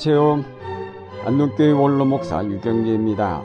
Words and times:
안녕하세요. 0.00 0.44
안동교회 1.24 1.72
원로 1.72 2.04
목사 2.04 2.44
유경재입니다. 2.44 3.42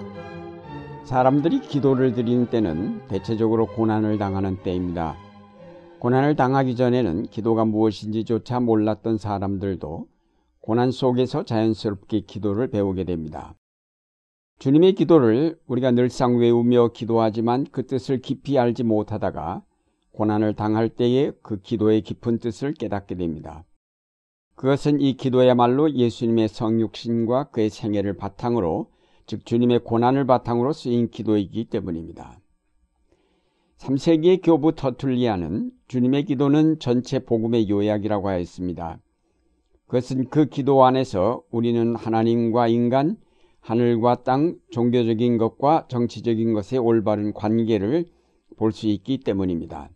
사람들이 1.04 1.62
기도를 1.62 2.14
드리는 2.14 2.45
때는 2.45 3.07
대체적으로 3.07 3.66
고난을 3.66 4.20
당하는 4.20 4.62
때입니다. 4.62 5.16
고난을 5.98 6.36
당하기 6.36 6.76
전에는 6.76 7.23
기도가 7.23 7.66
무엇인지조차 7.66 8.59
몰랐던 8.59 9.18
사람들도 9.18 10.05
고난 10.62 10.91
속에서 10.91 11.44
자연스럽게 11.44 12.20
기도를 12.20 12.67
배우게 12.67 13.05
됩니다. 13.05 13.55
주님의 14.59 14.94
기도를 14.94 15.58
우리가 15.66 15.90
늘상 15.90 16.38
외우며 16.38 16.90
기도하지만 16.90 17.66
그 17.72 17.88
뜻을 17.88 18.22
깊이 18.22 18.59
알지 18.59 18.84
못하다가 18.84 19.63
고난을 20.12 20.54
당할 20.54 20.90
때에 20.90 21.31
그 21.41 21.59
기도의 21.59 22.02
깊은 22.02 22.38
뜻을 22.38 22.76
깨닫게 22.76 23.16
됩니다. 23.16 23.63
그것은 24.55 25.02
이 25.02 25.13
기도야말로 25.16 25.91
예수님의 25.91 26.48
성육신과 26.48 27.45
그의 27.45 27.70
생애를 27.70 28.17
바탕으로 28.17 28.91
즉 29.25 29.45
주님의 29.45 29.80
고난을 29.84 30.25
바탕으로 30.25 30.73
쓰인 30.73 31.09
기도이기 31.09 31.66
때문입니다. 31.66 32.39
3세기의 33.77 34.41
교부 34.44 34.75
터툴리아는 34.75 35.71
주님의 35.88 36.25
기도는 36.25 36.80
전체 36.80 37.20
복음의 37.20 37.70
요약이라고 37.70 38.30
하였습니다. 38.30 38.99
그것은 39.88 40.30
그 40.30 40.45
기도 40.45 40.85
안에서 40.85 41.44
우리는 41.52 41.95
하나님과 41.95 42.67
인간, 42.67 43.17
하늘과 43.59 44.23
땅, 44.23 44.55
종교적인 44.72 45.38
것과 45.38 45.88
정치적인 45.88 46.53
것의 46.53 46.80
올바른 46.80 47.33
관계를 47.33 48.06
볼 48.58 48.72
수 48.72 48.88
있기 48.88 49.19
때문입니다. 49.19 49.89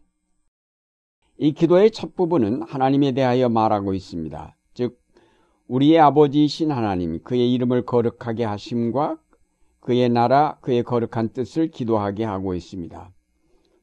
이 1.39 1.51
기도의 1.53 1.91
첫 1.91 2.15
부분은 2.15 2.63
하나님에 2.63 3.11
대하여 3.11 3.47
말하고 3.47 3.93
있습니다. 3.93 4.55
즉 4.73 4.99
우리의 5.67 5.99
아버지이신 5.99 6.71
하나님 6.71 7.21
그의 7.21 7.53
이름을 7.53 7.85
거룩하게 7.85 8.43
하심과 8.43 9.17
그의 9.79 10.09
나라 10.09 10.57
그의 10.61 10.83
거룩한 10.83 11.29
뜻을 11.33 11.69
기도하게 11.69 12.23
하고 12.23 12.55
있습니다. 12.55 13.11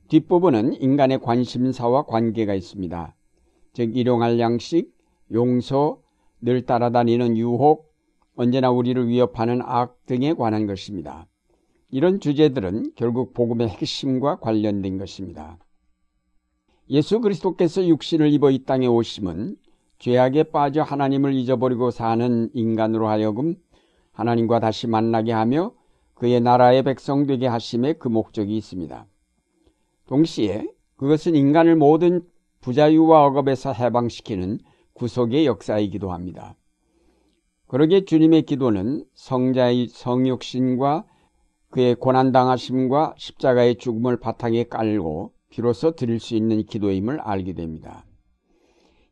뒷부분은 0.08 0.80
인간의 0.82 1.20
관심사와 1.20 2.06
관계가 2.06 2.54
있습니다. 2.54 3.14
즉 3.72 3.96
일용할 3.96 4.38
양식, 4.40 4.92
용서, 5.32 6.00
늘 6.40 6.66
따라다니는 6.66 7.36
유혹, 7.36 7.94
언제나 8.34 8.70
우리를 8.70 9.08
위협하는 9.08 9.62
악 9.62 10.04
등에 10.06 10.34
관한 10.34 10.66
것입니다. 10.66 11.26
이런 11.90 12.18
주제들은 12.18 12.92
결국 12.96 13.32
복음의 13.32 13.68
핵심과 13.68 14.40
관련된 14.40 14.98
것입니다. 14.98 15.58
예수 16.90 17.20
그리스도께서 17.20 17.86
육신을 17.86 18.30
입어 18.32 18.50
이 18.50 18.64
땅에 18.64 18.86
오심은 18.86 19.56
죄악에 19.98 20.44
빠져 20.44 20.82
하나님을 20.82 21.32
잊어버리고 21.34 21.90
사는 21.90 22.50
인간으로 22.52 23.08
하여금 23.08 23.54
하나님과 24.12 24.60
다시 24.60 24.86
만나게 24.86 25.32
하며 25.32 25.72
그의 26.14 26.40
나라의 26.40 26.82
백성 26.82 27.26
되게 27.26 27.46
하심에 27.46 27.94
그 27.94 28.08
목적이 28.08 28.56
있습니다. 28.56 29.06
동시에 30.06 30.68
그것은 30.96 31.34
인간을 31.34 31.76
모든 31.76 32.22
부자유와 32.60 33.24
억압에서 33.26 33.72
해방시키는 33.72 34.58
구속의 34.92 35.46
역사이기도 35.46 36.12
합니다. 36.12 36.54
그러게 37.66 38.04
주님의 38.04 38.42
기도는 38.42 39.04
성자의 39.14 39.88
성육신과 39.88 41.04
그의 41.70 41.96
고난당하심과 41.96 43.14
십자가의 43.18 43.76
죽음을 43.76 44.20
바탕에 44.20 44.64
깔고 44.64 45.33
비로소 45.54 45.92
드릴 45.92 46.18
수 46.18 46.34
있는 46.34 46.66
기도임을 46.66 47.20
알게 47.20 47.52
됩니다. 47.52 48.04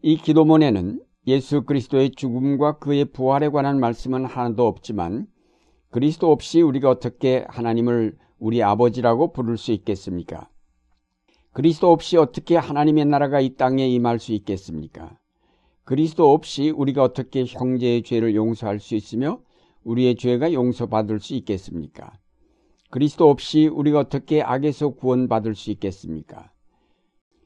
이 0.03 0.17
기도문에는 0.17 1.01
예수 1.29 1.63
그리스도의 1.63 2.11
죽음과 2.11 2.79
그의 2.79 3.05
부활에 3.05 3.49
관한 3.49 3.79
말씀은 3.79 4.25
하나도 4.25 4.67
없지만 4.67 5.29
그리스도 5.91 6.33
없이 6.33 6.61
우리가 6.61 6.91
어떻게 6.91 7.45
하나님을 7.49 8.19
우리 8.41 8.61
아버지라고 8.61 9.33
부를 9.33 9.57
수 9.57 9.71
있겠습니까? 9.71 10.49
그리스도 11.53 11.93
없이 11.93 12.17
어떻게 12.17 12.57
하나님의 12.57 13.05
나라가 13.05 13.41
이 13.41 13.55
땅에 13.55 13.87
임할 13.87 14.19
수 14.19 14.33
있겠습니까? 14.33 15.17
그리스도 15.85 16.33
없이 16.33 16.71
우리가 16.71 17.05
어떻게 17.05 17.45
형제의 17.45 18.03
죄를 18.03 18.35
용서할 18.35 18.81
수 18.81 18.97
있으며 18.97 19.41
우리의 19.85 20.17
죄가 20.17 20.53
용서받을 20.53 21.21
수 21.21 21.35
있겠습니까? 21.37 22.19
그리스도 22.93 23.31
없이 23.31 23.69
우리가 23.69 24.01
어떻게 24.01 24.43
악에서 24.43 24.91
구원받을 24.91 25.55
수 25.55 25.71
있겠습니까? 25.71 26.53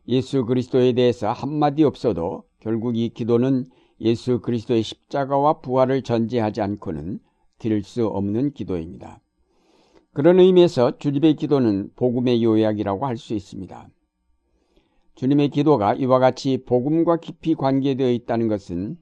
예수 0.09 0.45
그리스도에 0.45 0.93
대해서 0.93 1.31
한마디 1.31 1.85
없어도 1.85 2.43
결국 2.59 2.97
이 2.97 3.11
기도는 3.11 3.67
예수 4.01 4.41
그리스도의 4.41 4.83
십자가와 4.83 5.61
부활을 5.61 6.03
전제하지 6.03 6.63
않고는 6.63 7.21
드릴 7.61 7.85
수 7.85 8.09
없는 8.09 8.55
기도입니다. 8.55 9.21
그런 10.13 10.41
의미에서 10.41 10.99
주님의 10.99 11.37
기도는 11.37 11.91
복음의 11.95 12.43
요약이라고 12.43 13.07
할 13.07 13.17
수 13.17 13.33
있습니다. 13.33 13.89
주님의 15.15 15.51
기도가 15.51 15.95
이와 15.95 16.19
같이 16.19 16.65
복음과 16.67 17.19
깊이 17.19 17.55
관계되어 17.55 18.11
있다는 18.11 18.49
것은 18.49 18.97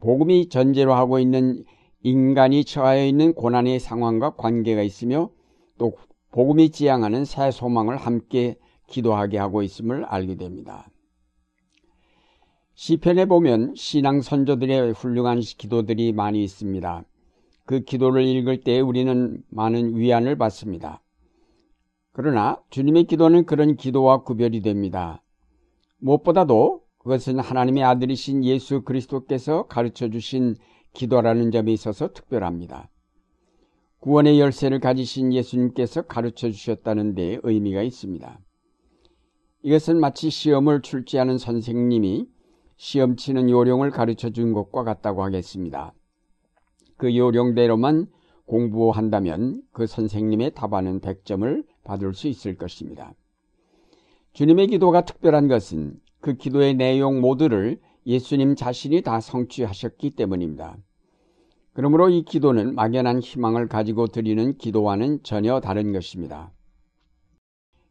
복음이 0.00 0.48
전제로 0.48 0.94
하고 0.94 1.20
있는 1.20 1.62
인간이 2.02 2.64
처하여 2.64 3.06
있는 3.06 3.32
고난의 3.32 3.78
상황과 3.78 4.34
관계가 4.34 4.82
있으며 4.82 5.30
또 5.78 5.96
복음이 6.32 6.70
지향하는 6.70 7.24
새 7.24 7.50
소망을 7.50 7.96
함께 7.96 8.56
기도하게 8.88 9.38
하고 9.38 9.62
있음을 9.62 10.04
알게 10.04 10.36
됩니다. 10.36 10.88
시편에 12.74 13.24
보면 13.24 13.74
신앙 13.74 14.20
선조들의 14.20 14.92
훌륭한 14.92 15.40
기도들이 15.40 16.12
많이 16.12 16.44
있습니다. 16.44 17.04
그 17.64 17.80
기도를 17.80 18.24
읽을 18.24 18.60
때 18.60 18.80
우리는 18.80 19.42
많은 19.48 19.96
위안을 19.96 20.36
받습니다. 20.36 21.02
그러나 22.12 22.62
주님의 22.70 23.04
기도는 23.04 23.44
그런 23.46 23.76
기도와 23.76 24.22
구별이 24.22 24.62
됩니다. 24.62 25.22
무엇보다도 25.98 26.82
그것은 26.98 27.38
하나님의 27.38 27.82
아들이신 27.82 28.44
예수 28.44 28.82
그리스도께서 28.82 29.66
가르쳐 29.66 30.08
주신 30.08 30.56
기도라는 30.92 31.50
점에 31.50 31.72
있어서 31.72 32.12
특별합니다. 32.12 32.90
구원의 34.06 34.38
열쇠를 34.38 34.78
가지신 34.78 35.32
예수님께서 35.32 36.02
가르쳐 36.02 36.48
주셨다는 36.48 37.16
데 37.16 37.40
의미가 37.42 37.82
있습니다. 37.82 38.38
이것은 39.62 39.98
마치 39.98 40.30
시험을 40.30 40.82
출제하는 40.82 41.38
선생님이 41.38 42.28
시험 42.76 43.16
치는 43.16 43.50
요령을 43.50 43.90
가르쳐 43.90 44.30
준 44.30 44.52
것과 44.52 44.84
같다고 44.84 45.24
하겠습니다. 45.24 45.92
그 46.96 47.16
요령대로만 47.16 48.06
공부한다면 48.44 49.62
그 49.72 49.88
선생님의 49.88 50.54
답안은 50.54 51.00
100점을 51.00 51.64
받을 51.82 52.14
수 52.14 52.28
있을 52.28 52.56
것입니다. 52.56 53.12
주님의 54.34 54.68
기도가 54.68 55.04
특별한 55.04 55.48
것은 55.48 55.98
그 56.20 56.34
기도의 56.34 56.74
내용 56.74 57.20
모두를 57.20 57.80
예수님 58.06 58.54
자신이 58.54 59.02
다 59.02 59.18
성취하셨기 59.18 60.12
때문입니다. 60.12 60.76
그러므로 61.76 62.08
이 62.08 62.22
기도는 62.22 62.74
막연한 62.74 63.20
희망을 63.20 63.68
가지고 63.68 64.06
드리는 64.06 64.56
기도와는 64.56 65.22
전혀 65.22 65.60
다른 65.60 65.92
것입니다. 65.92 66.50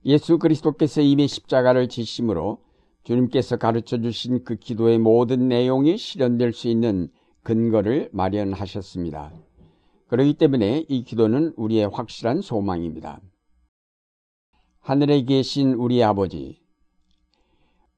예수 0.06 0.40
그리스도께서 0.40 1.01
이미 1.01 1.28
십자가를 1.28 1.88
지심으로 1.88 2.63
주님께서 3.03 3.57
가르쳐 3.57 4.01
주신 4.01 4.44
그 4.44 4.56
기도의 4.56 4.97
모든 4.97 5.50
내용이 5.50 6.00
실현될 6.00 6.53
수 6.53 6.68
있는 6.68 7.09
근거를 7.44 8.09
마련하셨습니다. 8.12 9.31
그렇기 10.07 10.34
때문에 10.34 10.85
이 10.90 11.03
기도는 11.03 11.53
우리의 11.55 11.87
확실한 11.90 12.41
소망입니다. 12.41 13.22
하늘에 14.79 15.22
계신 15.26 15.73
우리 15.73 16.03
아버지, 16.03 16.59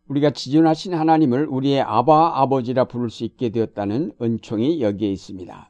우리가 0.09 0.31
지존하신 0.31 0.95
하나님을 0.95 1.47
우리의 1.47 1.79
아바 1.79 2.41
아버지라 2.41 2.89
부를 2.89 3.09
수 3.09 3.23
있게 3.23 3.51
되었다는 3.51 4.11
은총이 4.21 4.81
여기에 4.81 5.11
있습니다. 5.13 5.69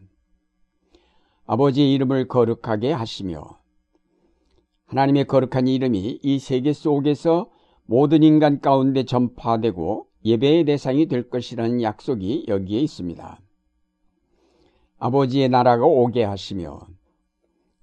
아버지의 1.47 1.93
이름을 1.93 2.27
거룩하게 2.27 2.91
하시며 2.91 3.57
하나님의 4.85 5.25
거룩한 5.25 5.67
이름이 5.67 6.19
이 6.21 6.39
세계 6.39 6.73
속에서 6.73 7.49
모든 7.85 8.21
인간 8.21 8.59
가운데 8.59 9.03
전파되고 9.03 10.07
예배의 10.25 10.65
대상이 10.65 11.07
될 11.07 11.29
것이라는 11.29 11.81
약속이 11.81 12.45
여기에 12.49 12.81
있습니다. 12.81 13.39
아버지의 14.99 15.47
나라가 15.47 15.85
오게 15.85 16.25
하시며 16.25 16.81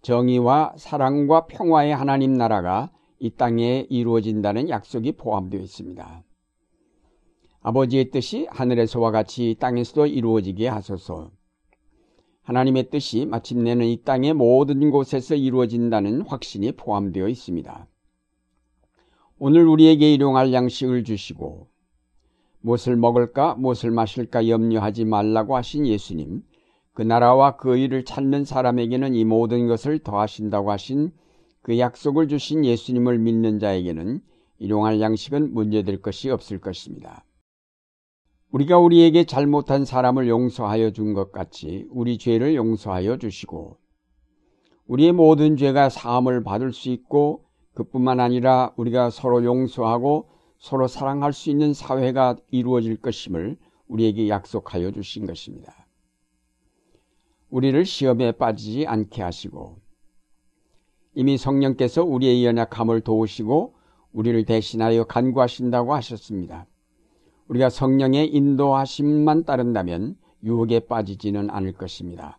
정의와 0.03 0.75
사랑과 0.77 1.47
평화의 1.47 1.95
하나님 1.95 2.35
나라가 2.35 2.91
이 3.19 3.31
땅에 3.31 3.87
이루어진다는 3.89 4.69
약속이 4.69 5.13
포함되어 5.13 5.61
있습니다. 5.61 6.23
아버지의 7.63 8.11
뜻이 8.11 8.47
하늘에서와 8.51 9.11
같이 9.11 9.57
땅에서도 9.59 10.07
이루어지게 10.07 10.69
하소서. 10.69 11.31
하나님의 12.45 12.91
뜻이 12.91 13.27
마침내는 13.27 13.87
이 13.87 14.03
땅의 14.03 14.35
모든 14.35 14.91
곳에서 14.91 15.35
이루어진다는 15.35 16.23
확신이 16.23 16.73
포함되어 16.73 17.29
있습니다. 17.29 17.87
오늘 19.39 19.67
우리에게 19.67 20.13
일용할 20.13 20.53
양식을 20.53 21.05
주시고 21.05 21.69
무엇을 22.61 22.97
먹을까 22.97 23.57
무엇을 23.57 23.91
마실까 23.91 24.49
염려하지 24.49 25.05
말라고 25.07 25.57
하신 25.57 25.87
예수님 25.87 26.43
그 26.93 27.03
나라와 27.03 27.57
그 27.57 27.77
의를 27.77 28.05
찾는 28.05 28.45
사람에게는 28.45 29.15
이 29.15 29.25
모든 29.25 29.67
것을 29.67 29.99
더하신다고 29.99 30.71
하신 30.71 31.13
그 31.63 31.79
약속을 31.79 32.29
주신 32.29 32.65
예수님을 32.65 33.19
믿는 33.19 33.59
자에게는 33.59 34.21
일용할 34.59 35.01
양식은 35.01 35.53
문제될 35.55 36.01
것이 36.03 36.31
없을 36.31 36.61
것입니다. 36.61 37.25
우리가 38.55 38.79
우리에게 38.79 39.25
잘못한 39.25 39.85
사람을 39.85 40.29
용서하여 40.29 40.93
준 40.93 41.13
것 41.13 41.33
같이 41.33 41.89
우리 41.91 42.19
죄를 42.19 42.55
용서하여 42.55 43.19
주시고 43.19 43.79
우리의 44.87 45.11
모든 45.11 45.57
죄가 45.57 45.89
사함을 45.89 46.45
받을 46.45 46.73
수 46.73 46.89
있고 46.91 47.47
그뿐만 47.75 48.21
아니라 48.21 48.73
우리가 48.77 49.11
서로 49.11 49.43
용서하고 49.45 50.29
서로 50.59 50.87
사랑할 50.87 51.33
수 51.33 51.51
있는 51.51 51.75
사회가 51.75 52.37
이루어질 52.53 52.97
것임을 52.97 53.57
우리에게 53.89 54.29
약속하여 54.29 54.93
주신 54.93 55.27
것입니다. 55.27 55.89
우리를 57.51 57.85
시험에 57.85 58.31
빠지지 58.31 58.87
않게 58.87 59.21
하시고 59.21 59.79
이미 61.15 61.37
성령께서 61.39 62.05
우리의 62.05 62.47
연약함을 62.47 63.01
도우시고 63.01 63.75
우리를 64.13 64.45
대신하여 64.45 65.05
간구하신다고 65.07 65.93
하셨습니다. 65.95 66.69
우리가 67.49 67.71
성령의 67.71 68.29
인도하심만 68.35 69.45
따른다면 69.45 70.17
유혹에 70.43 70.81
빠지지는 70.81 71.51
않을 71.51 71.73
것입니다. 71.73 72.39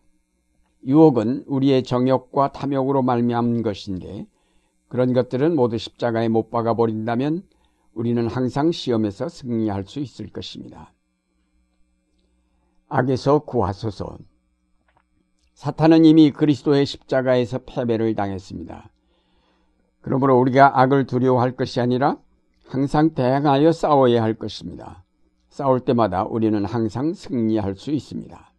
유혹은 0.84 1.44
우리의 1.46 1.82
정욕과 1.82 2.52
탐욕으로 2.52 3.02
말미암은 3.02 3.62
것인데 3.62 4.26
그런 4.88 5.12
것들은 5.12 5.56
모두 5.56 5.78
십자가에 5.78 6.28
못 6.28 6.50
박아 6.50 6.74
버린다면 6.74 7.42
우리는 7.94 8.26
항상 8.28 8.70
시험에서 8.70 9.28
승리할 9.28 9.84
수 9.84 10.00
있을 10.00 10.28
것입니다. 10.28 10.92
악에서 12.88 13.40
구하소서. 13.40 14.18
사탄은 15.54 16.04
이미 16.04 16.30
그리스도의 16.30 16.86
십자가에서 16.86 17.58
패배를 17.66 18.14
당했습니다. 18.14 18.90
그러므로 20.02 20.38
우리가 20.38 20.80
악을 20.80 21.06
두려워할 21.06 21.56
것이 21.56 21.80
아니라 21.80 22.18
항상 22.68 23.14
대항하여 23.14 23.70
싸워야 23.70 24.22
할 24.22 24.34
것입니다. 24.34 25.04
싸울 25.48 25.80
때마다 25.80 26.24
우리는 26.24 26.64
항상 26.64 27.14
승리할 27.14 27.76
수 27.76 27.92
있습니다. 27.92 28.52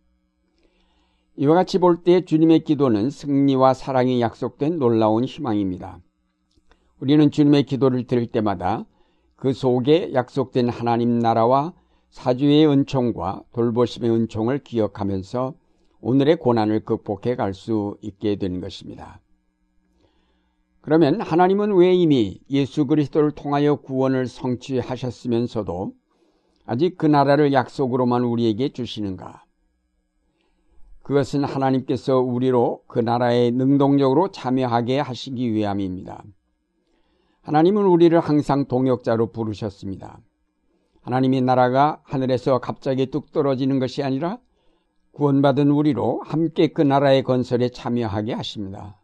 이와 1.36 1.56
같이 1.56 1.78
볼 1.78 2.04
때 2.04 2.22
주님의 2.24 2.62
기도는 2.62 3.10
승리와 3.10 3.74
사랑이 3.74 4.22
약속된 4.22 4.80
놀라운 4.80 5.26
희망입니다. 5.26 6.00
우리는 7.00 7.30
주님의 7.30 7.64
기도를 7.64 8.08
들을 8.08 8.26
때마다 8.28 8.86
그 9.36 9.54
속에 9.54 10.14
약속된 10.14 10.70
하나님 10.70 11.20
나라와 11.20 11.74
사주의 12.10 12.66
은총과 12.66 13.44
돌보심의 13.54 14.10
은총을 14.10 14.64
기억하면서 14.64 15.54
오늘의 16.00 16.38
고난을 16.38 16.86
극복해 16.86 17.36
갈 17.36 17.54
수 17.54 17.98
있게 18.02 18.38
되는 18.38 18.62
것입니다. 18.62 19.20
그러면 20.88 21.20
하나님은 21.20 21.74
왜 21.74 21.94
이미 21.94 22.40
예수 22.50 22.88
그리스도를 22.88 23.32
통하여 23.32 23.76
구원을 23.76 24.26
성취하셨으면서도 24.26 25.92
아직 26.66 26.98
그 26.98 27.06
나라를 27.06 27.52
약속으로만 27.52 28.24
우리에게 28.24 28.70
주시는가? 28.70 29.44
그것은 31.04 31.44
하나님께서 31.44 32.22
우리로 32.22 32.84
그 32.88 33.00
나라에 33.00 33.52
능동적으로 33.52 34.32
참여하게 34.32 35.02
하시기 35.02 35.52
위함입니다. 35.52 36.24
하나님은 37.42 37.84
우리를 37.84 38.18
항상 38.22 38.64
동역자로 38.64 39.34
부르셨습니다. 39.34 40.22
하나님의 41.02 41.42
나라가 41.42 42.00
하늘에서 42.06 42.60
갑자기 42.60 43.08
뚝 43.08 43.34
떨어지는 43.34 43.80
것이 43.80 44.04
아니라 44.04 44.38
구원받은 45.12 45.70
우리로 45.70 46.22
함께 46.24 46.68
그 46.68 46.82
나라의 46.82 47.24
건설에 47.24 47.68
참여하게 47.68 48.32
하십니다. 48.32 49.02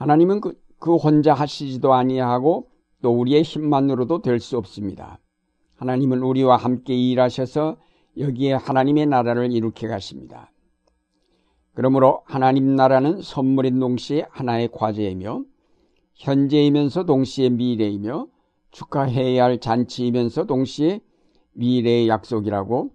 하나님은 0.00 0.40
그, 0.40 0.58
그 0.78 0.96
혼자 0.96 1.34
하시지도 1.34 1.92
아니하고 1.92 2.70
또 3.02 3.12
우리의 3.12 3.42
힘만으로도 3.42 4.22
될 4.22 4.40
수 4.40 4.56
없습니다. 4.56 5.18
하나님은 5.76 6.22
우리와 6.22 6.56
함께 6.56 6.94
일하셔서 6.94 7.76
여기에 8.18 8.54
하나님의 8.54 9.06
나라를 9.06 9.52
일으켜 9.52 9.88
가십니다. 9.88 10.50
그러므로 11.74 12.22
하나님 12.24 12.76
나라는 12.76 13.20
선물인 13.22 13.78
동시에 13.78 14.26
하나의 14.30 14.70
과제이며 14.72 15.44
현재이면서 16.14 17.04
동시에 17.04 17.50
미래이며 17.50 18.26
축하해야 18.70 19.44
할 19.44 19.60
잔치이면서 19.60 20.44
동시에 20.44 21.00
미래의 21.52 22.08
약속이라고 22.08 22.90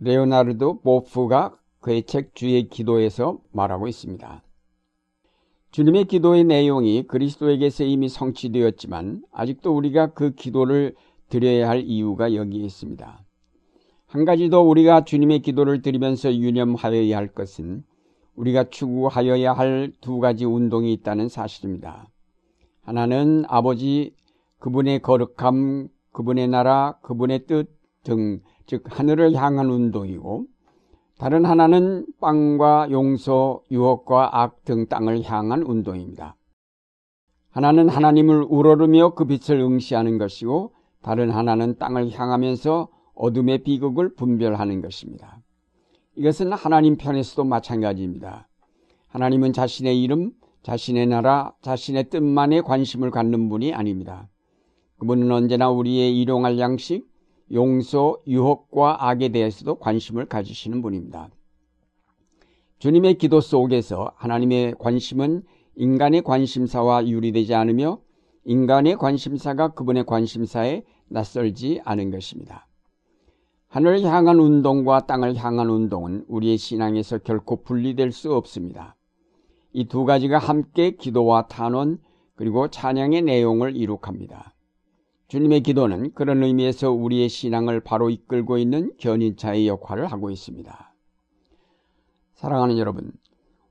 레오나르도 0.00 0.80
보프가 0.80 1.56
그의 1.80 2.02
책 2.04 2.34
주의 2.34 2.68
기도에서 2.68 3.38
말하고 3.52 3.86
있습니다. 3.88 4.43
주님의 5.74 6.04
기도의 6.04 6.44
내용이 6.44 7.02
그리스도에게서 7.02 7.82
이미 7.82 8.08
성취되었지만 8.08 9.24
아직도 9.32 9.76
우리가 9.76 10.12
그 10.12 10.30
기도를 10.30 10.94
드려야 11.28 11.68
할 11.68 11.80
이유가 11.80 12.32
여기에 12.32 12.62
있습니다. 12.62 13.24
한 14.06 14.24
가지 14.24 14.50
더 14.50 14.60
우리가 14.60 15.04
주님의 15.04 15.40
기도를 15.40 15.82
드리면서 15.82 16.32
유념하여야 16.32 17.16
할 17.16 17.26
것은 17.26 17.82
우리가 18.36 18.70
추구하여야 18.70 19.52
할 19.52 19.92
두 20.00 20.20
가지 20.20 20.44
운동이 20.44 20.92
있다는 20.92 21.28
사실입니다. 21.28 22.08
하나는 22.82 23.42
아버지 23.48 24.14
그분의 24.60 25.00
거룩함, 25.00 25.88
그분의 26.12 26.46
나라, 26.46 26.98
그분의 27.02 27.46
뜻 27.46 27.68
등, 28.04 28.42
즉, 28.66 28.84
하늘을 28.86 29.34
향한 29.34 29.70
운동이고, 29.70 30.46
다른 31.18 31.44
하나는 31.44 32.06
빵과 32.20 32.88
용서, 32.90 33.62
유혹과 33.70 34.40
악 34.42 34.64
등 34.64 34.86
땅을 34.86 35.22
향한 35.22 35.62
운동입니다. 35.62 36.36
하나는 37.50 37.88
하나님을 37.88 38.46
우러르며 38.48 39.14
그 39.14 39.24
빛을 39.26 39.60
응시하는 39.60 40.18
것이고, 40.18 40.72
다른 41.02 41.30
하나는 41.30 41.78
땅을 41.78 42.10
향하면서 42.10 42.88
어둠의 43.14 43.62
비극을 43.62 44.14
분별하는 44.16 44.82
것입니다. 44.82 45.40
이것은 46.16 46.52
하나님 46.52 46.96
편에서도 46.96 47.44
마찬가지입니다. 47.44 48.48
하나님은 49.08 49.52
자신의 49.52 50.02
이름, 50.02 50.32
자신의 50.62 51.06
나라, 51.06 51.52
자신의 51.62 52.10
뜻만에 52.10 52.62
관심을 52.62 53.12
갖는 53.12 53.48
분이 53.48 53.72
아닙니다. 53.72 54.28
그분은 54.98 55.30
언제나 55.30 55.70
우리의 55.70 56.20
일용할 56.20 56.58
양식, 56.58 57.06
용서, 57.52 58.16
유혹과 58.26 59.08
악에 59.08 59.28
대해서도 59.30 59.76
관심을 59.76 60.26
가지시는 60.26 60.82
분입니다. 60.82 61.30
주님의 62.78 63.14
기도 63.14 63.40
속에서 63.40 64.12
하나님의 64.16 64.74
관심은 64.78 65.42
인간의 65.76 66.22
관심사와 66.22 67.06
유리되지 67.06 67.54
않으며 67.54 68.00
인간의 68.44 68.96
관심사가 68.96 69.68
그분의 69.68 70.04
관심사에 70.04 70.82
낯설지 71.08 71.80
않은 71.84 72.10
것입니다. 72.10 72.66
하늘을 73.68 74.02
향한 74.04 74.38
운동과 74.38 75.06
땅을 75.06 75.34
향한 75.36 75.68
운동은 75.68 76.24
우리의 76.28 76.58
신앙에서 76.58 77.18
결코 77.18 77.62
분리될 77.62 78.12
수 78.12 78.34
없습니다. 78.34 78.96
이 79.72 79.86
두 79.86 80.04
가지가 80.04 80.38
함께 80.38 80.92
기도와 80.92 81.48
탄원 81.48 81.98
그리고 82.36 82.68
찬양의 82.68 83.22
내용을 83.22 83.76
이룩합니다. 83.76 84.53
주님의 85.28 85.62
기도는 85.62 86.12
그런 86.12 86.42
의미에서 86.42 86.92
우리의 86.92 87.28
신앙을 87.28 87.80
바로 87.80 88.10
이끌고 88.10 88.58
있는 88.58 88.92
견인차의 88.98 89.66
역할을 89.66 90.06
하고 90.06 90.30
있습니다. 90.30 90.94
사랑하는 92.34 92.78
여러분, 92.78 93.10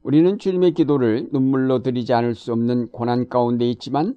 우리는 0.02 0.38
주님의 0.38 0.74
기도를 0.74 1.30
눈물로 1.32 1.84
드리지 1.84 2.14
않을 2.14 2.36
수 2.36 2.52
없는 2.52 2.90
고난 2.90 3.30
가운데 3.30 3.70
있지만 3.70 4.16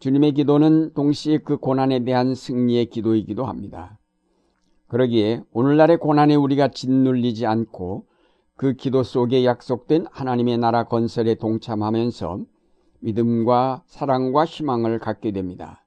주님의 0.00 0.32
기도는 0.32 0.92
동시에 0.92 1.38
그 1.38 1.56
고난에 1.56 2.04
대한 2.04 2.34
승리의 2.34 2.86
기도이기도 2.86 3.46
합니다. 3.46 3.98
그러기에 4.88 5.42
오늘날의 5.52 5.98
고난에 5.98 6.34
우리가 6.34 6.68
짓눌리지 6.68 7.46
않고 7.46 8.06
그 8.56 8.74
기도 8.74 9.02
속에 9.02 9.44
약속된 9.44 10.06
하나님의 10.10 10.58
나라 10.58 10.84
건설에 10.84 11.36
동참하면서 11.36 12.40
믿음과 13.00 13.84
사랑과 13.86 14.44
희망을 14.44 14.98
갖게 14.98 15.30
됩니다. 15.30 15.85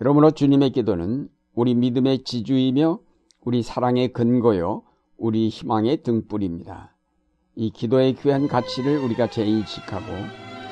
그러므로 0.00 0.30
주님의 0.30 0.70
기도는 0.70 1.28
우리 1.54 1.74
믿음의 1.74 2.24
지주이며 2.24 3.00
우리 3.44 3.62
사랑의 3.62 4.14
근거요, 4.14 4.82
우리 5.18 5.50
희망의 5.50 6.02
등불입니다. 6.02 6.96
이 7.54 7.68
기도의 7.68 8.14
귀한 8.14 8.48
가치를 8.48 8.96
우리가 8.96 9.28
재인식하고 9.28 10.06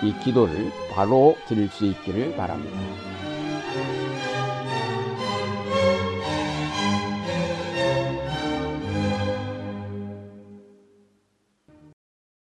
이 0.03 0.19
기도를 0.25 0.71
바로 0.95 1.35
드릴 1.47 1.69
수 1.69 1.85
있기를 1.85 2.37
바랍니다. 2.37 3.28